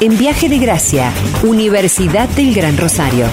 en 0.00 0.18
Viaje 0.18 0.48
de 0.48 0.58
Gracia, 0.58 1.10
Universidad 1.42 2.28
del 2.30 2.54
Gran 2.54 2.76
Rosario. 2.76 3.26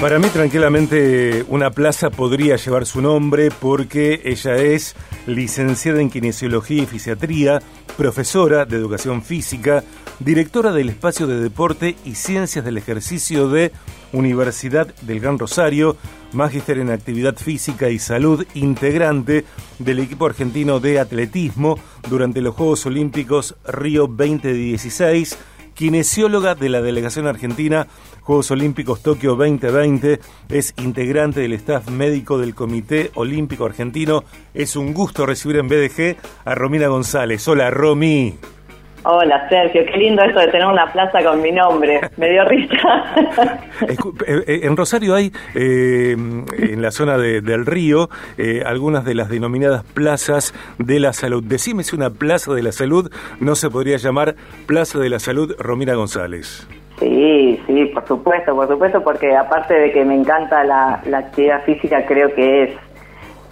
Para 0.00 0.18
mí 0.18 0.28
tranquilamente 0.28 1.44
una 1.48 1.70
plaza 1.70 2.08
podría 2.08 2.56
llevar 2.56 2.86
su 2.86 3.02
nombre 3.02 3.50
porque 3.50 4.22
ella 4.24 4.56
es 4.56 4.96
licenciada 5.26 6.00
en 6.00 6.08
Kinesiología 6.08 6.84
y 6.84 6.86
Fisiatría, 6.86 7.60
profesora 7.98 8.64
de 8.64 8.76
Educación 8.76 9.22
Física, 9.22 9.84
directora 10.18 10.72
del 10.72 10.88
Espacio 10.88 11.26
de 11.26 11.40
Deporte 11.40 11.96
y 12.06 12.14
Ciencias 12.14 12.64
del 12.64 12.78
Ejercicio 12.78 13.50
de 13.50 13.72
Universidad 14.14 14.86
del 15.02 15.20
Gran 15.20 15.38
Rosario, 15.38 15.98
magíster 16.32 16.78
en 16.78 16.90
Actividad 16.90 17.36
Física 17.36 17.90
y 17.90 17.98
Salud, 17.98 18.46
integrante 18.54 19.44
del 19.78 19.98
equipo 19.98 20.26
argentino 20.26 20.80
de 20.80 21.00
atletismo 21.00 21.78
durante 22.08 22.40
los 22.40 22.54
Juegos 22.54 22.86
Olímpicos 22.86 23.56
Río 23.66 24.06
2016, 24.06 25.38
kinesióloga 25.74 26.54
de 26.54 26.68
la 26.68 26.82
delegación 26.82 27.26
argentina 27.26 27.86
Juegos 28.30 28.50
Olímpicos 28.52 29.02
Tokio 29.02 29.34
2020, 29.34 30.20
es 30.50 30.74
integrante 30.78 31.40
del 31.40 31.54
staff 31.54 31.88
médico 31.88 32.38
del 32.38 32.54
Comité 32.54 33.10
Olímpico 33.14 33.64
Argentino. 33.64 34.22
Es 34.54 34.76
un 34.76 34.94
gusto 34.94 35.26
recibir 35.26 35.56
en 35.56 35.66
BDG 35.66 36.16
a 36.44 36.54
Romina 36.54 36.86
González. 36.86 37.48
Hola, 37.48 37.70
Romy. 37.70 38.38
Hola 39.02 39.48
Sergio, 39.48 39.82
qué 39.86 39.96
lindo 39.96 40.22
esto 40.22 40.40
de 40.40 40.48
tener 40.48 40.66
una 40.66 40.92
plaza 40.92 41.24
con 41.24 41.40
mi 41.40 41.50
nombre, 41.52 42.00
me 42.16 42.30
dio 42.30 42.44
risa. 42.44 43.04
Eh, 44.26 44.44
eh, 44.46 44.60
en 44.64 44.76
Rosario 44.76 45.14
hay, 45.14 45.32
eh, 45.54 46.12
en 46.12 46.82
la 46.82 46.90
zona 46.90 47.16
del 47.16 47.64
río, 47.64 48.10
algunas 48.66 49.04
de 49.04 49.14
las 49.14 49.30
denominadas 49.30 49.84
plazas 49.84 50.52
de 50.78 51.00
la 51.00 51.12
salud. 51.12 51.42
Decime 51.42 51.82
si 51.82 51.96
una 51.96 52.10
plaza 52.10 52.52
de 52.52 52.62
la 52.62 52.72
salud 52.72 53.10
no 53.40 53.54
se 53.54 53.70
podría 53.70 53.96
llamar 53.96 54.34
Plaza 54.66 54.98
de 54.98 55.08
la 55.08 55.18
Salud 55.18 55.54
Romina 55.58 55.94
González. 55.94 56.68
Sí, 56.98 57.60
sí, 57.66 57.86
por 57.86 58.06
supuesto, 58.06 58.54
por 58.54 58.68
supuesto, 58.68 59.02
porque 59.02 59.34
aparte 59.34 59.74
de 59.74 59.92
que 59.92 60.04
me 60.04 60.14
encanta 60.14 60.62
la, 60.62 61.02
actividad 61.16 61.64
física, 61.64 62.04
creo 62.06 62.34
que 62.34 62.64
es, 62.64 62.70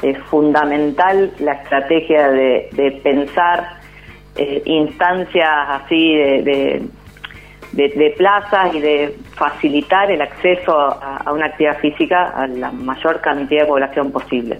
es 0.02 0.18
fundamental 0.24 1.32
la 1.38 1.52
estrategia 1.52 2.28
de, 2.28 2.68
de 2.72 2.90
pensar 3.02 3.77
eh, 4.38 4.62
instancias 4.64 5.50
así 5.68 6.14
de, 6.14 6.82
de, 7.72 8.14
plazas 8.16 8.74
y 8.74 8.80
de 8.80 9.16
facilitar 9.34 10.10
el 10.10 10.22
acceso 10.22 10.78
a, 10.78 11.30
una 11.32 11.46
actividad 11.46 11.78
física 11.80 12.30
a 12.30 12.46
la 12.46 12.72
mayor 12.72 13.20
cantidad 13.20 13.62
de 13.62 13.66
población 13.66 14.10
posible. 14.10 14.58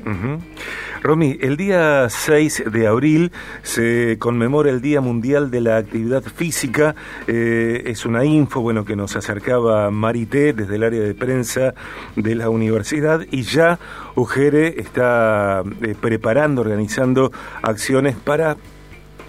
Romy, 1.03 1.39
el 1.41 1.57
día 1.57 2.09
6 2.09 2.65
de 2.73 2.87
abril 2.87 3.31
se 3.63 4.19
conmemora 4.19 4.71
el 4.71 4.81
Día 4.81 5.01
Mundial 5.01 5.51
de 5.51 5.61
la 5.61 5.77
Actividad 5.77 6.23
Física. 6.23 6.97
Eh, 7.27 7.85
es 7.87 8.05
una 8.05 8.25
info 8.25 8.61
bueno, 8.61 8.85
que 8.85 8.97
nos 8.97 9.15
acercaba 9.15 9.91
Marité 9.91 10.53
desde 10.53 10.75
el 10.75 10.83
área 10.83 11.01
de 11.01 11.15
prensa 11.15 11.75
de 12.17 12.35
la 12.35 12.51
universidad 12.51 13.21
y 13.31 13.43
ya 13.43 13.79
UGERE 14.17 14.81
está 14.81 15.63
eh, 15.83 15.95
preparando, 16.01 16.63
organizando 16.63 17.31
acciones 17.63 18.17
para 18.17 18.57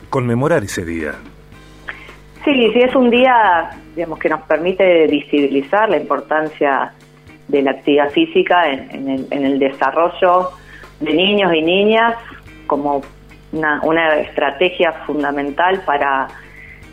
conmemorar 0.09 0.63
ese 0.63 0.85
día. 0.85 1.13
Sí, 2.43 2.71
sí, 2.73 2.79
es 2.79 2.95
un 2.95 3.09
día 3.09 3.69
digamos, 3.95 4.19
que 4.19 4.29
nos 4.29 4.41
permite 4.43 5.07
visibilizar 5.07 5.89
la 5.89 5.97
importancia 5.97 6.93
de 7.47 7.61
la 7.61 7.71
actividad 7.71 8.09
física 8.11 8.71
en, 8.71 9.27
el, 9.29 9.59
desarrollo 9.59 10.51
de 10.99 11.13
niños 11.13 11.53
y 11.53 11.61
niñas 11.61 12.15
como 12.67 13.01
una, 13.51 13.81
una 13.83 14.19
estrategia 14.19 14.93
fundamental 15.05 15.81
para 15.85 16.27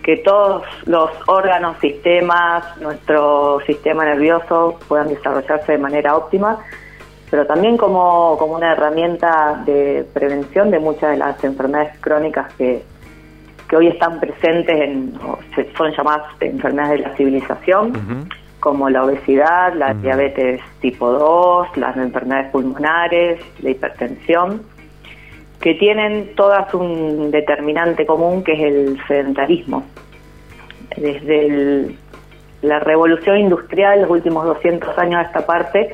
que 0.02 0.16
todos 0.18 0.64
los 0.86 1.10
órganos, 1.26 1.78
sistemas, 1.80 2.76
nuestro 2.80 3.60
sistema 3.66 4.04
nervioso 4.04 4.78
puedan 4.88 5.08
desarrollarse 5.08 5.72
de 5.72 5.78
manera 5.78 6.16
óptima, 6.16 6.58
pero 7.30 7.46
también 7.46 7.76
como, 7.76 8.36
como 8.38 8.54
una 8.54 8.72
herramienta 8.72 9.62
de 9.66 10.06
prevención 10.14 10.70
de 10.70 10.78
muchas 10.78 11.10
de 11.10 11.16
las 11.18 11.42
enfermedades 11.44 11.98
crónicas 12.00 12.52
que, 12.54 12.82
que 13.68 13.76
hoy 13.76 13.88
están 13.88 14.20
presentes 14.20 14.80
en, 14.80 15.14
son 15.76 15.92
llamadas 15.92 16.24
enfermedades 16.40 17.00
de 17.00 17.08
la 17.08 17.16
civilización, 17.16 18.28
como 18.60 18.88
la 18.88 19.04
obesidad, 19.04 19.74
la 19.74 19.94
diabetes 19.94 20.60
tipo 20.80 21.10
2, 21.10 21.76
las 21.76 21.96
enfermedades 21.96 22.50
pulmonares, 22.50 23.40
la 23.62 23.70
hipertensión, 23.70 24.62
que 25.60 25.74
tienen 25.74 26.34
todas 26.34 26.72
un 26.74 27.30
determinante 27.30 28.06
común 28.06 28.44
que 28.44 28.52
es 28.52 28.60
el 28.60 29.00
sedentarismo. 29.06 29.84
Desde 30.96 31.96
la 32.62 32.78
revolución 32.80 33.38
industrial, 33.38 34.02
los 34.02 34.10
últimos 34.10 34.44
200 34.46 34.96
años 34.98 35.20
a 35.20 35.22
esta 35.22 35.46
parte, 35.46 35.90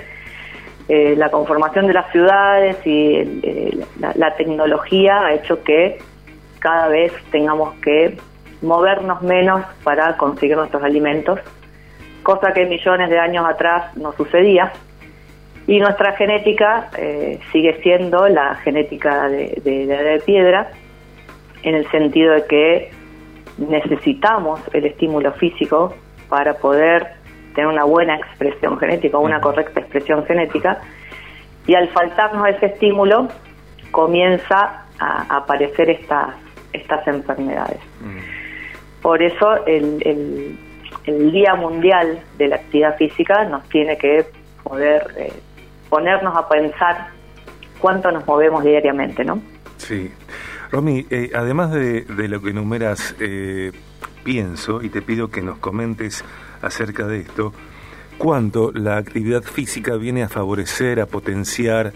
eh, 0.88 1.15
la 1.16 1.31
conformación 1.31 1.87
de 1.87 1.94
las 1.94 2.11
ciudades 2.11 2.77
y 2.87 3.81
la 3.99 4.34
tecnología 4.37 5.27
ha 5.27 5.34
hecho 5.34 5.62
que 5.62 5.99
cada 6.62 6.89
vez 6.89 7.12
tengamos 7.31 7.75
que 7.81 8.17
movernos 8.62 9.21
menos 9.23 9.62
para 9.83 10.17
conseguir 10.17 10.56
nuestros 10.56 10.83
alimentos, 10.83 11.41
cosa 12.23 12.53
que 12.53 12.65
millones 12.67 13.11
de 13.11 13.19
años 13.19 13.45
atrás 13.45 13.97
no 13.97 14.12
sucedía. 14.12 14.73
Y 15.67 15.78
nuestra 15.81 16.12
genética 16.12 16.89
eh, 16.97 17.41
sigue 17.53 17.81
siendo 17.83 18.28
la 18.28 18.55
genética 18.56 19.28
de, 19.28 19.61
de, 19.65 20.23
piedra, 20.25 20.71
en 21.62 21.75
el 21.75 21.89
sentido 21.91 22.33
de 22.34 22.47
que 22.47 22.91
necesitamos 23.59 24.61
el 24.73 24.87
estímulo 24.87 25.33
físico 25.33 25.94
para 26.29 26.55
poder 26.55 27.15
tener 27.55 27.69
una 27.69 27.84
buena 27.84 28.17
expresión 28.17 28.79
genética, 28.79 29.19
una 29.19 29.41
correcta 29.41 29.81
expresión 29.81 30.25
genética, 30.25 30.81
y 31.67 31.75
al 31.75 31.89
faltarnos 31.89 32.49
ese 32.49 32.67
estímulo 32.67 33.29
comienza 33.93 34.87
a 34.99 35.37
aparecer 35.37 35.91
estas 35.91 36.34
estas 36.72 37.06
enfermedades. 37.06 37.81
Mm. 38.00 39.03
Por 39.03 39.22
eso 39.22 39.65
el, 39.66 40.03
el, 40.05 41.33
Día 41.33 41.56
Mundial 41.56 42.21
de 42.38 42.47
la 42.47 42.56
Actividad 42.56 42.97
Física 42.97 43.44
nos 43.44 43.69
tiene 43.69 43.99
que 43.99 44.25
poder 44.62 45.05
eh, 45.16 45.32
ponernos 45.88 46.37
a 46.37 46.49
pensar 46.49 47.09
cuánto 47.81 48.12
nos 48.12 48.25
movemos 48.25 48.62
diariamente, 48.62 49.25
¿no? 49.25 49.43
Sí. 49.78 50.12
Romy, 50.71 51.05
eh, 51.11 51.31
además 51.34 51.72
de, 51.72 52.03
de, 52.03 52.28
lo 52.28 52.41
que 52.41 52.50
enumeras, 52.50 53.16
eh, 53.19 53.72
pienso 54.22 54.82
y 54.82 54.88
te 54.88 55.03
pido 55.03 55.28
que 55.28 55.43
nos 55.43 55.59
comentes 55.59 56.25
acerca 56.62 57.06
de 57.06 57.21
esto, 57.21 57.53
cuánto 58.19 58.71
la 58.72 58.97
actividad 58.97 59.43
física 59.43 59.97
viene 59.97 60.22
a 60.22 60.28
favorecer, 60.28 61.00
a 61.00 61.06
potenciar, 61.06 61.93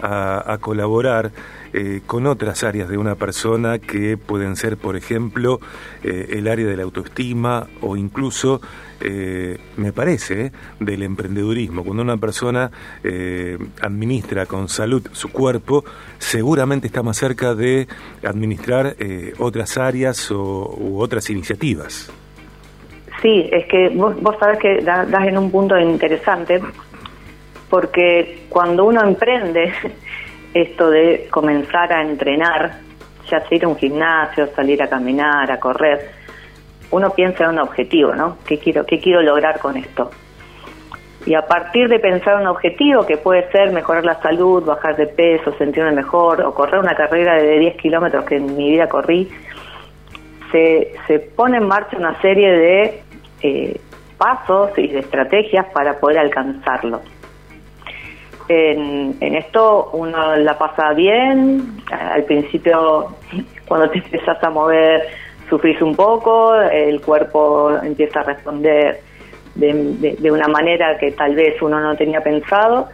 a, 0.00 0.58
colaborar 0.60 1.30
eh, 1.72 2.00
con 2.06 2.26
otras 2.26 2.64
áreas 2.64 2.88
de 2.88 2.96
una 2.96 3.14
persona 3.14 3.78
que 3.78 4.16
pueden 4.16 4.56
ser, 4.56 4.76
por 4.76 4.96
ejemplo, 4.96 5.60
eh, 6.02 6.28
el 6.30 6.48
área 6.48 6.66
de 6.66 6.76
la 6.76 6.84
autoestima 6.84 7.66
o 7.80 7.96
incluso, 7.96 8.60
eh, 9.00 9.58
me 9.76 9.92
parece, 9.92 10.52
del 10.80 11.02
emprendedurismo. 11.02 11.84
Cuando 11.84 12.02
una 12.02 12.16
persona 12.16 12.70
administra 13.80 14.46
con 14.46 14.68
salud 14.68 15.06
su 15.12 15.30
cuerpo, 15.30 15.84
seguramente 16.18 16.86
está 16.86 17.02
más 17.02 17.16
cerca 17.16 17.54
de 17.54 17.86
administrar 18.24 18.96
otras 19.38 19.78
áreas 19.78 20.30
o, 20.30 20.74
u 20.78 21.00
otras 21.00 21.30
iniciativas. 21.30 22.10
Sí, 23.22 23.48
es 23.50 23.66
que 23.66 23.88
vos, 23.90 24.20
vos 24.20 24.36
sabés 24.38 24.58
que 24.58 24.82
das 24.82 25.26
en 25.26 25.38
un 25.38 25.50
punto 25.50 25.78
interesante 25.78 26.60
porque 27.68 28.46
cuando 28.48 28.84
uno 28.84 29.02
emprende 29.02 29.72
esto 30.54 30.90
de 30.90 31.28
comenzar 31.30 31.92
a 31.92 32.02
entrenar, 32.02 32.78
ya 33.30 33.40
sea 33.40 33.56
ir 33.56 33.64
a 33.64 33.68
un 33.68 33.76
gimnasio, 33.76 34.48
salir 34.54 34.82
a 34.82 34.88
caminar, 34.88 35.50
a 35.50 35.58
correr, 35.58 36.10
uno 36.90 37.10
piensa 37.10 37.44
en 37.44 37.50
un 37.50 37.58
objetivo, 37.58 38.14
¿no? 38.14 38.38
¿Qué 38.46 38.58
quiero, 38.58 38.86
qué 38.86 39.00
quiero 39.00 39.22
lograr 39.22 39.58
con 39.58 39.76
esto? 39.76 40.10
Y 41.26 41.34
a 41.34 41.42
partir 41.42 41.88
de 41.88 41.98
pensar 41.98 42.40
un 42.40 42.46
objetivo 42.46 43.04
que 43.04 43.16
puede 43.16 43.50
ser 43.50 43.72
mejorar 43.72 44.04
la 44.04 44.20
salud, 44.22 44.64
bajar 44.64 44.96
de 44.96 45.08
peso, 45.08 45.52
sentirme 45.58 45.90
mejor, 45.90 46.40
o 46.42 46.54
correr 46.54 46.78
una 46.78 46.94
carrera 46.94 47.34
de 47.34 47.58
10 47.58 47.76
kilómetros 47.78 48.24
que 48.24 48.36
en 48.36 48.56
mi 48.56 48.70
vida 48.70 48.88
corrí, 48.88 49.28
se, 50.52 50.94
se 51.08 51.18
pone 51.18 51.56
en 51.56 51.66
marcha 51.66 51.96
una 51.96 52.20
serie 52.20 52.52
de 52.52 53.02
eh, 53.42 53.80
pasos 54.16 54.70
y 54.78 54.86
de 54.86 55.00
estrategias 55.00 55.66
para 55.74 55.98
poder 55.98 56.18
alcanzarlo. 56.18 57.00
En, 58.48 59.16
esto 59.20 59.90
uno 59.92 60.36
la 60.36 60.56
pasa 60.56 60.92
bien, 60.92 61.78
al 61.90 62.24
principio 62.24 63.08
cuando 63.66 63.90
te 63.90 63.98
empiezas 63.98 64.42
a 64.42 64.50
mover 64.50 65.02
sufrís 65.48 65.80
un 65.82 65.94
poco, 65.94 66.54
el 66.54 67.00
cuerpo 67.00 67.72
empieza 67.82 68.20
a 68.20 68.24
responder 68.24 69.00
de, 69.56 70.30
una 70.30 70.48
manera 70.48 70.96
que 70.98 71.12
tal 71.12 71.34
vez 71.34 71.60
uno 71.62 71.80
no 71.80 71.96
tenía 71.96 72.20
pensado. 72.20 72.88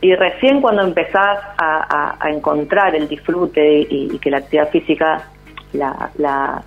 Y 0.00 0.14
recién 0.16 0.60
cuando 0.60 0.82
empezás 0.82 1.38
a, 1.58 2.18
encontrar 2.28 2.94
el 2.94 3.08
disfrute 3.08 3.86
y, 3.88 4.18
que 4.18 4.30
la 4.30 4.38
actividad 4.38 4.68
física 4.70 5.30
la, 5.72 6.10
la, 6.18 6.62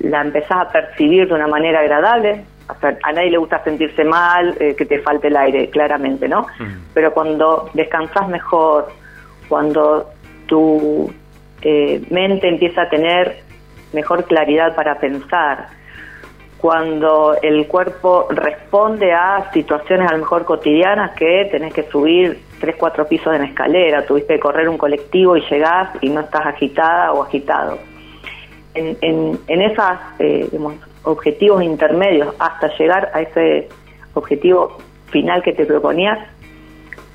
empezás 0.00 0.66
a 0.66 0.68
percibir 0.68 1.28
de 1.28 1.34
una 1.34 1.46
manera 1.46 1.80
agradable, 1.80 2.44
a 2.80 3.12
nadie 3.12 3.30
le 3.30 3.38
gusta 3.38 3.62
sentirse 3.64 4.04
mal, 4.04 4.56
eh, 4.60 4.74
que 4.76 4.84
te 4.84 5.00
falte 5.00 5.28
el 5.28 5.36
aire, 5.36 5.70
claramente, 5.70 6.28
¿no? 6.28 6.46
Pero 6.94 7.12
cuando 7.12 7.70
descansas 7.74 8.28
mejor, 8.28 8.88
cuando 9.48 10.10
tu 10.46 11.12
eh, 11.62 12.02
mente 12.10 12.48
empieza 12.48 12.82
a 12.82 12.88
tener 12.88 13.42
mejor 13.92 14.24
claridad 14.24 14.74
para 14.74 14.98
pensar, 14.98 15.68
cuando 16.62 17.36
el 17.42 17.66
cuerpo 17.66 18.28
responde 18.30 19.12
a 19.12 19.50
situaciones 19.52 20.08
a 20.08 20.12
lo 20.12 20.18
mejor 20.18 20.44
cotidianas 20.44 21.10
que 21.16 21.48
tenés 21.50 21.74
que 21.74 21.82
subir 21.90 22.40
tres, 22.60 22.76
cuatro 22.78 23.08
pisos 23.08 23.34
en 23.34 23.42
escalera, 23.42 24.06
tuviste 24.06 24.34
que 24.34 24.40
correr 24.40 24.68
un 24.68 24.78
colectivo 24.78 25.36
y 25.36 25.40
llegás 25.50 25.90
y 26.00 26.08
no 26.08 26.20
estás 26.20 26.46
agitada 26.46 27.12
o 27.12 27.24
agitado. 27.24 27.78
En, 28.74 28.96
en, 29.00 29.40
en 29.48 29.62
esos 29.62 29.84
eh, 30.20 30.48
objetivos 31.04 31.62
intermedios 31.62 32.34
hasta 32.38 32.68
llegar 32.76 33.10
a 33.14 33.22
ese 33.22 33.68
objetivo 34.14 34.78
final 35.10 35.42
que 35.42 35.52
te 35.52 35.64
proponías, 35.66 36.18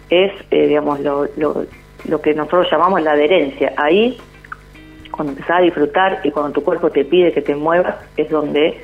es 0.09 0.31
eh, 0.51 0.67
digamos 0.67 0.99
lo, 0.99 1.27
lo, 1.35 1.65
lo 2.07 2.21
que 2.21 2.33
nosotros 2.33 2.67
llamamos 2.71 3.01
la 3.01 3.11
adherencia. 3.11 3.73
Ahí, 3.77 4.17
cuando 5.11 5.33
empezás 5.33 5.59
a 5.59 5.61
disfrutar 5.61 6.21
y 6.23 6.31
cuando 6.31 6.51
tu 6.51 6.63
cuerpo 6.63 6.89
te 6.89 7.05
pide 7.05 7.31
que 7.33 7.41
te 7.41 7.55
muevas, 7.55 7.95
es 8.15 8.29
donde 8.29 8.81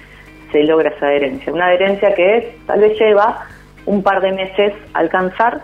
se 0.52 0.64
logra 0.64 0.90
esa 0.90 1.08
adherencia. 1.08 1.52
Una 1.52 1.68
adherencia 1.68 2.14
que 2.14 2.56
tal 2.66 2.80
vez 2.80 2.98
lleva 3.00 3.48
un 3.86 4.04
par 4.04 4.22
de 4.22 4.32
meses 4.32 4.74
alcanzar, 4.94 5.62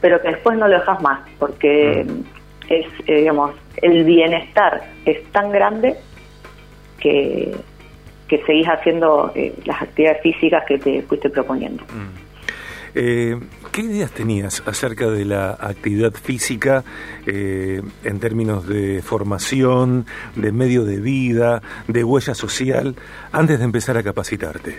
pero 0.00 0.20
que 0.20 0.28
después 0.28 0.58
no 0.58 0.68
lo 0.68 0.78
dejas 0.78 1.00
más, 1.00 1.20
porque 1.38 2.04
mm. 2.06 2.72
es, 2.72 2.86
eh, 3.06 3.16
digamos, 3.20 3.52
el 3.82 4.04
bienestar 4.04 4.82
es 5.04 5.24
tan 5.32 5.50
grande 5.50 5.96
que, 7.00 7.56
que 8.28 8.44
seguís 8.44 8.66
haciendo 8.66 9.32
eh, 9.34 9.54
las 9.64 9.82
actividades 9.82 10.22
físicas 10.22 10.64
que 10.66 10.78
te 10.78 11.02
fuiste 11.02 11.30
proponiendo. 11.30 11.82
Mm. 11.84 12.28
Eh, 12.94 13.38
¿Qué 13.72 13.82
ideas 13.82 14.10
tenías 14.10 14.62
acerca 14.66 15.06
de 15.06 15.24
la 15.24 15.50
actividad 15.50 16.12
física 16.12 16.82
eh, 17.26 17.80
en 18.04 18.20
términos 18.20 18.66
de 18.66 19.02
formación, 19.02 20.06
de 20.34 20.52
medio 20.52 20.84
de 20.84 20.98
vida, 20.98 21.62
de 21.86 22.02
huella 22.02 22.34
social, 22.34 22.96
antes 23.30 23.58
de 23.58 23.64
empezar 23.64 23.96
a 23.96 24.02
capacitarte? 24.02 24.78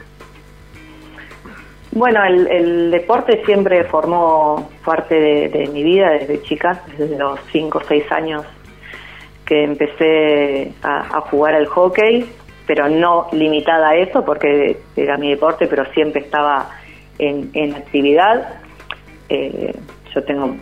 Bueno, 1.92 2.24
el, 2.24 2.92
deporte 2.92 3.44
siempre 3.46 3.84
formó 3.86 4.70
parte 4.86 5.16
de, 5.16 5.70
mi 5.74 5.84
vida 5.84 6.12
desde 6.12 6.42
chica, 6.44 6.84
desde 6.98 7.18
los 7.18 7.40
5 7.52 7.78
o 7.78 7.82
6 7.88 8.12
años 8.12 8.44
que 9.46 9.64
empecé 9.64 10.74
a, 10.84 11.18
a 11.18 11.22
jugar 11.22 11.56
al 11.56 11.66
hockey, 11.66 12.30
pero 12.70 12.88
no 12.88 13.28
limitada 13.32 13.90
a 13.90 13.96
eso 13.96 14.24
porque 14.24 14.78
era 14.96 15.18
mi 15.18 15.32
deporte, 15.32 15.66
pero 15.66 15.86
siempre 15.92 16.22
estaba 16.22 16.70
en, 17.18 17.74
actividad. 17.74 18.60
Eh, 19.28 19.74
yo 20.14 20.24
tengo 20.24 20.56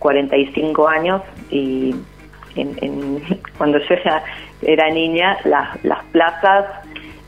45 0.00 0.88
años 0.88 1.22
y 1.48 1.94
cuando 3.58 3.78
yo 3.78 3.94
ya 4.04 4.24
era 4.60 4.90
niña, 4.90 5.38
las, 5.44 5.84
las 5.84 6.02
plazas 6.06 6.64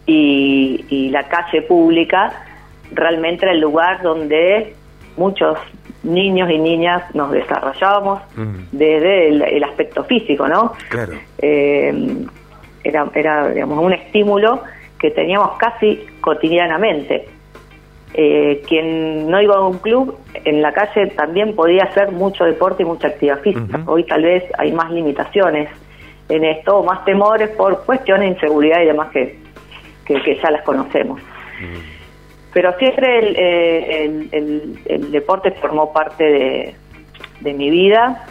y, 0.05 1.11
la 1.13 1.23
calle 1.29 1.63
pública 1.63 2.43
realmente 2.91 3.45
era 3.45 3.53
el 3.53 3.61
lugar 3.61 4.03
donde 4.03 4.75
muchos 5.17 5.59
niños 6.03 6.51
y 6.51 6.59
niñas 6.59 7.15
nos 7.15 7.31
desarrollábamos 7.31 8.21
mm. 8.35 8.57
desde 8.73 9.29
el, 9.29 9.63
aspecto 9.63 10.03
físico, 10.03 10.49
¿no? 10.49 10.73
Claro. 10.89 11.13
Eh, 11.41 12.27
era, 12.85 13.09
era 13.15 13.49
digamos, 13.49 13.83
un 13.83 13.93
estímulo 13.93 14.63
que 14.99 15.11
teníamos 15.11 15.57
casi 15.59 16.07
cotidianamente. 16.21 17.29
Eh, 18.15 18.63
quien 18.67 19.31
no 19.31 19.41
iba 19.41 19.57
a 19.57 19.67
un 19.67 19.79
club 19.79 20.17
en 20.33 20.63
la 20.63 20.73
calle 20.73 21.09
también 21.09 21.55
podía 21.55 21.85
hacer 21.85 22.11
mucho 22.11 22.45
deporte 22.45 22.83
y 22.83 22.87
mucha 22.87 23.09
actividad 23.09 23.41
física. 23.41 23.83
Hoy 23.87 24.05
tal 24.05 24.23
vez 24.23 24.45
hay 24.57 24.73
más 24.73 24.91
limitaciones 24.91 25.69
en 26.29 26.45
esto, 26.45 26.83
más 26.83 27.05
temores 27.05 27.51
por 27.51 27.85
cuestiones 27.85 28.29
de 28.29 28.35
inseguridad 28.35 28.83
y 28.83 28.87
demás 28.87 29.11
que, 29.11 29.39
que, 30.07 30.39
ya 30.43 30.51
las 30.51 30.63
conocemos. 30.63 31.21
Pero 32.53 32.77
siempre 32.79 33.19
el, 33.19 33.37
eh, 33.37 34.29
el, 34.87 35.13
deporte 35.13 35.51
formó 35.53 35.93
parte 35.93 36.25
de, 36.25 36.75
de, 37.41 37.55
mi 37.55 37.71
vida 37.71 38.27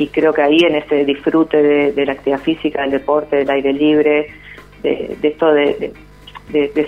y 0.00 0.08
creo 0.08 0.32
que 0.32 0.40
ahí 0.40 0.60
en 0.60 0.76
ese 0.76 1.04
disfrute 1.04 1.62
de, 1.92 2.06
la 2.06 2.12
actividad 2.12 2.40
física, 2.40 2.80
del 2.80 2.92
deporte, 2.92 3.36
del 3.36 3.50
aire 3.50 3.70
libre, 3.74 4.28
de, 4.82 5.18
esto 5.22 5.52
de, 5.52 5.92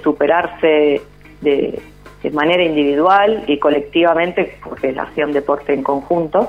superarse 0.03 1.03
de, 1.43 1.82
manera 2.32 2.62
individual 2.62 3.44
y 3.47 3.59
colectivamente, 3.59 4.56
porque 4.64 4.94
hacían 4.99 5.32
deporte 5.32 5.75
en 5.75 5.82
conjunto, 5.82 6.49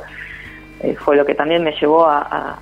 eh, 0.81 0.95
fue 0.97 1.17
lo 1.17 1.25
que 1.25 1.35
también 1.35 1.65
me 1.65 1.73
llevó 1.73 2.05
a, 2.07 2.59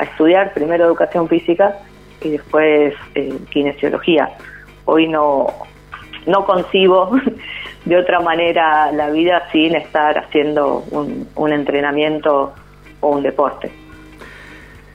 estudiar 0.00 0.52
primero 0.52 0.84
educación 0.84 1.28
física 1.28 1.78
y 2.20 2.30
después 2.30 2.94
eh, 3.14 3.32
kinesiología. 3.50 4.28
Hoy 4.86 5.06
no, 5.06 5.46
no 6.26 6.44
concibo 6.44 7.12
de 7.84 7.96
otra 7.96 8.18
manera 8.18 8.90
la 8.90 9.08
vida 9.10 9.48
sin 9.52 9.76
estar 9.76 10.18
haciendo 10.18 10.84
un, 10.90 11.28
un 11.36 11.52
entrenamiento 11.52 12.52
o 13.00 13.10
un 13.10 13.22
deporte. 13.22 13.86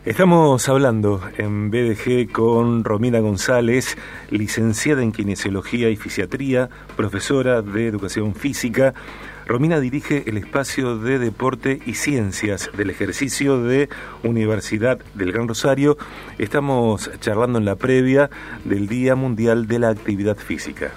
Estamos 0.04 0.68
hablando 0.68 1.22
en 1.38 1.70
BDG 1.70 2.32
con 2.32 2.84
Romina 2.84 3.20
González, 3.20 3.96
licenciada 4.32 5.04
en 5.04 5.12
Kinesiología 5.12 5.90
y 5.90 5.96
Fisiatría, 5.96 6.70
profesora 6.96 7.62
de 7.62 7.86
Educación 7.86 8.34
Física. 8.34 8.96
Romina 9.46 9.80
dirige 9.80 10.24
el 10.26 10.38
espacio 10.38 10.98
de 10.98 11.20
deporte 11.20 11.82
y 11.86 11.94
ciencias 11.94 12.72
del 12.76 12.90
ejercicio 12.90 13.62
de 13.62 13.90
Universidad 14.24 14.98
del 15.14 15.34
Gran 15.34 15.48
Rosario. 15.48 15.98
Estamos 16.40 17.12
charlando 17.20 17.60
en 17.60 17.66
la 17.66 17.76
previa 17.76 18.32
del 18.66 18.88
Día 18.88 19.14
Mundial 19.14 19.68
de 19.68 19.78
la 19.78 19.90
Actividad 19.90 20.38
Física. 20.38 20.94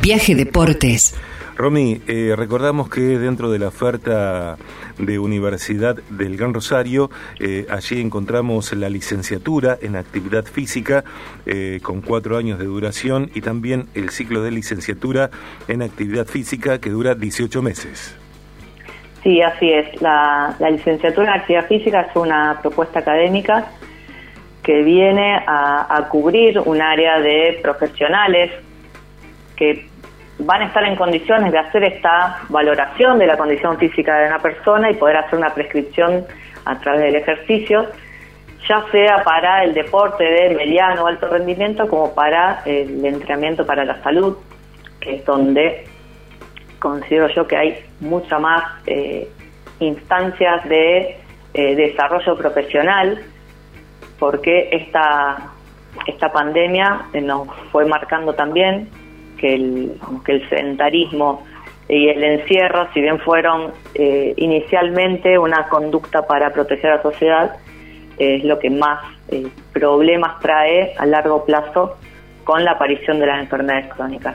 Viaje 0.00 0.36
Deportes. 0.36 1.14
Romy, 1.56 2.00
eh, 2.06 2.34
recordamos 2.36 2.88
que 2.88 3.00
dentro 3.00 3.50
de 3.50 3.58
la 3.58 3.66
oferta 3.66 4.56
de 4.96 5.18
Universidad 5.18 5.96
del 6.08 6.36
Gran 6.36 6.54
Rosario, 6.54 7.10
eh, 7.40 7.66
allí 7.68 8.00
encontramos 8.00 8.72
la 8.74 8.88
licenciatura 8.88 9.76
en 9.82 9.96
actividad 9.96 10.44
física 10.44 11.02
eh, 11.46 11.80
con 11.82 12.00
cuatro 12.00 12.36
años 12.36 12.60
de 12.60 12.66
duración 12.66 13.30
y 13.34 13.40
también 13.40 13.88
el 13.96 14.10
ciclo 14.10 14.42
de 14.44 14.52
licenciatura 14.52 15.30
en 15.66 15.82
actividad 15.82 16.26
física 16.26 16.80
que 16.80 16.90
dura 16.90 17.16
18 17.16 17.60
meses. 17.60 18.16
Sí, 19.24 19.42
así 19.42 19.72
es. 19.72 20.00
La, 20.00 20.54
licenciatura 20.70 21.34
en 21.34 21.40
actividad 21.40 21.66
física 21.66 22.02
es 22.02 22.14
una 22.14 22.60
propuesta 22.62 23.00
académica 23.00 23.72
que 24.62 24.82
viene 24.84 25.42
a 25.44 26.06
cubrir 26.08 26.60
un 26.60 26.80
área 26.80 27.18
de 27.20 27.58
profesionales 27.62 28.52
que 29.58 29.88
van 30.38 30.62
a 30.62 30.66
estar 30.66 30.84
en 30.84 30.96
condiciones 30.96 31.52
de 31.52 31.58
hacer 31.58 31.84
esta 31.84 32.40
valoración 32.48 33.18
de 33.18 33.26
la 33.26 33.36
condición 33.36 33.76
física 33.78 34.18
de 34.18 34.28
una 34.28 34.38
persona 34.38 34.90
y 34.90 34.94
poder 34.94 35.16
hacer 35.16 35.38
una 35.38 35.52
prescripción 35.52 36.24
a 36.64 36.78
través 36.78 37.00
del 37.02 37.16
ejercicio, 37.16 37.86
ya 38.68 38.84
sea 38.92 39.22
para 39.24 39.64
el 39.64 39.74
deporte 39.74 40.24
de 40.24 40.54
mediano 40.54 41.04
o 41.04 41.06
alto 41.06 41.28
rendimiento 41.28 41.88
como 41.88 42.14
para 42.14 42.62
el 42.66 43.04
entrenamiento 43.04 43.66
para 43.66 43.84
la 43.84 44.00
salud, 44.02 44.36
que 45.00 45.16
es 45.16 45.24
donde 45.24 45.84
considero 46.78 47.28
yo 47.34 47.46
que 47.46 47.56
hay 47.56 47.84
muchas 48.00 48.40
más 48.40 48.62
eh, 48.86 49.28
instancias 49.80 50.68
de 50.68 51.16
eh, 51.54 51.74
desarrollo 51.74 52.36
profesional, 52.36 53.20
porque 54.20 54.68
esta, 54.70 55.50
esta 56.06 56.32
pandemia 56.32 57.06
nos 57.22 57.48
fue 57.72 57.86
marcando 57.86 58.34
también 58.34 58.88
que 59.38 59.54
el, 59.54 60.00
que 60.24 60.32
el 60.32 60.48
sedentarismo 60.48 61.44
y 61.88 62.08
el 62.08 62.22
encierro, 62.22 62.88
si 62.92 63.00
bien 63.00 63.18
fueron 63.20 63.72
eh, 63.94 64.34
inicialmente 64.36 65.38
una 65.38 65.68
conducta 65.68 66.26
para 66.26 66.52
proteger 66.52 66.90
a 66.90 66.96
la 66.96 67.02
sociedad, 67.02 67.56
es 68.18 68.44
lo 68.44 68.58
que 68.58 68.68
más 68.68 69.00
eh, 69.30 69.46
problemas 69.72 70.38
trae 70.40 70.94
a 70.98 71.06
largo 71.06 71.44
plazo 71.44 71.96
con 72.44 72.64
la 72.64 72.72
aparición 72.72 73.20
de 73.20 73.26
las 73.26 73.40
enfermedades 73.40 73.92
crónicas. 73.94 74.34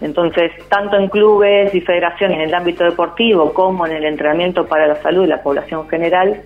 Entonces, 0.00 0.50
tanto 0.68 0.96
en 0.96 1.08
clubes 1.08 1.74
y 1.74 1.80
federaciones 1.80 2.38
en 2.38 2.44
el 2.44 2.54
ámbito 2.54 2.84
deportivo 2.84 3.52
como 3.54 3.86
en 3.86 3.92
el 3.92 4.04
entrenamiento 4.04 4.66
para 4.66 4.86
la 4.86 4.96
salud 4.96 5.24
y 5.24 5.28
la 5.28 5.42
población 5.42 5.88
general, 5.88 6.42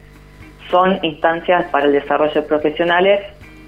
son 0.71 0.99
instancias 1.03 1.65
para 1.71 1.87
el 1.87 1.93
desarrollo 1.93 2.35
de 2.35 2.43
profesionales 2.43 3.21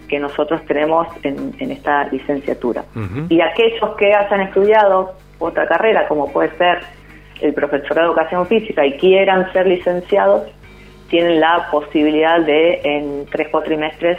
que 0.08 0.18
nosotros 0.18 0.64
tenemos 0.66 1.06
en, 1.22 1.70
esta 1.70 2.04
licenciatura. 2.08 2.84
Y 3.28 3.40
aquellos 3.40 3.96
que 3.96 4.14
hayan 4.14 4.40
estudiado 4.40 5.14
otra 5.38 5.66
carrera, 5.66 6.08
como 6.08 6.32
puede 6.32 6.56
ser 6.56 6.80
el 7.40 7.54
profesorado 7.54 8.08
de 8.08 8.12
educación 8.12 8.46
física 8.46 8.84
y 8.84 8.96
quieran 8.96 9.52
ser 9.52 9.66
licenciados, 9.66 10.48
tienen 11.08 11.40
la 11.40 11.68
posibilidad 11.70 12.40
de 12.40 12.80
en 12.84 13.26
tres 13.30 13.48
cuatrimestres 13.48 14.18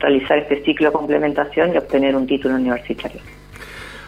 realizar 0.00 0.38
este 0.38 0.62
ciclo 0.64 0.88
de 0.88 0.92
complementación 0.92 1.74
y 1.74 1.76
obtener 1.76 2.16
un 2.16 2.26
título 2.26 2.54
universitario. 2.54 3.20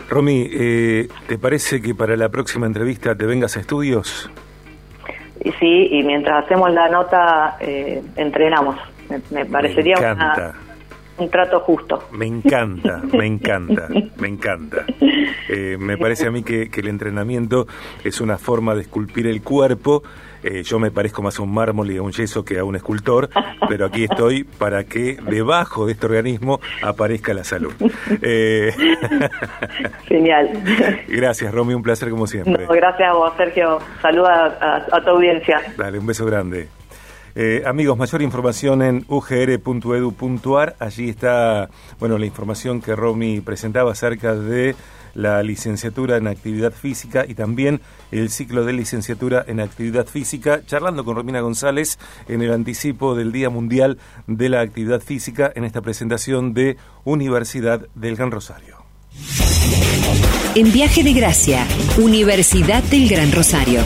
Romy, 0.09 0.49
eh, 0.53 1.09
¿te 1.27 1.39
parece 1.39 1.83
que 1.83 1.95
para 1.95 2.17
la 2.17 2.29
próxima 2.29 2.67
entrevista 2.67 3.15
te 3.17 3.27
vengas 3.27 3.57
a 3.57 3.61
estudios? 3.61 4.31
Sí, 5.59 5.89
y 5.91 6.03
mientras 6.03 6.45
hacemos 6.45 6.73
la 6.73 6.89
nota, 6.89 7.57
eh, 7.61 8.03
entrenamos. 8.17 8.77
Me, 9.31 9.45
parecería 9.45 9.95
un 11.19 11.31
trato 11.31 11.61
justo. 11.61 12.05
Me 12.13 12.27
encanta, 12.27 13.03
me 13.13 13.27
encanta, 13.27 13.89
me 14.17 14.29
encanta. 14.29 14.85
Eh, 15.49 15.77
me 15.79 15.97
parece 15.97 16.27
a 16.27 16.31
mí 16.31 16.43
que, 16.43 16.71
el 16.77 16.89
entrenamiento 16.89 17.67
es 18.05 18.21
una 18.21 18.39
forma 18.39 18.75
de 18.75 18.83
esculpir 18.83 19.27
el 19.27 19.43
cuerpo. 19.43 20.03
Eh, 20.43 20.63
yo 20.63 20.79
me 20.79 20.91
parezco 20.91 21.23
más 21.23 21.39
a 21.39 21.43
un 21.43 21.53
mármol 21.53 21.91
y 21.91 21.97
a 21.97 22.03
un 22.03 22.13
yeso 22.13 22.45
que 22.45 22.59
a 22.59 22.65
un 22.65 22.77
escultor, 22.77 23.31
pero 23.69 23.87
aquí 23.87 24.05
estoy 24.05 24.45
para 24.45 24.85
que 24.85 25.17
debajo 25.29 25.87
de 25.87 25.93
este 25.93 26.07
organismo 26.07 26.61
aparezca 26.83 27.35
la 27.35 27.45
salud. 27.45 27.73
Eh... 28.23 28.73
Genial. 30.07 30.51
Gracias, 31.09 31.53
Romy, 31.53 31.75
un 31.75 31.83
placer 31.83 32.11
como 32.11 32.27
siempre. 32.27 32.67
gracias 32.69 33.09
a 33.09 33.15
vos, 33.15 33.33
Sergio. 33.37 33.79
Saluda 34.03 34.87
a 34.93 35.01
tu 35.01 35.11
audiencia. 35.11 35.63
Dale, 35.77 35.99
un 35.99 36.07
beso 36.07 36.27
grande. 36.27 36.69
Eh, 37.39 37.63
amigos, 37.67 37.99
mayor 37.99 38.23
información 38.23 38.81
en 38.81 39.05
ugr.edu.ar. 39.09 40.75
Allí 40.79 41.11
está, 41.11 41.69
bueno, 42.01 42.17
la 42.17 42.25
información 42.25 42.81
que 42.81 42.97
Romy 42.97 43.43
presentaba 43.43 43.93
acerca 43.93 44.35
de 44.35 44.75
la 45.13 45.43
licenciatura 45.43 46.17
en 46.17 46.29
actividad 46.29 46.73
física 46.73 47.27
y 47.29 47.35
también 47.35 47.83
el 48.11 48.31
ciclo 48.31 48.65
de 48.65 48.73
licenciatura 48.73 49.45
en 49.47 49.61
actividad 49.61 50.07
física, 50.07 50.63
charlando 50.65 51.05
con 51.05 51.15
Romina 51.15 51.41
González 51.43 51.99
en 52.27 52.41
el 52.41 52.55
anticipo 52.55 53.15
del 53.15 53.33
Día 53.33 53.51
Mundial 53.51 53.99
de 54.27 54.49
la 54.49 54.63
Actividad 54.63 55.03
Física 55.03 55.53
en 55.55 55.65
esta 55.65 55.83
presentación 55.83 56.55
de 56.55 56.79
Universidad 57.05 57.87
del 57.95 58.17
Gran 58.17 58.31
Rosario. 58.31 58.79
En 60.55 60.73
viaje 60.73 61.03
de 61.03 61.13
gracia, 61.13 61.67
Universidad 61.99 62.83
del 62.85 63.09
Gran 63.11 63.31
Rosario. 63.31 63.81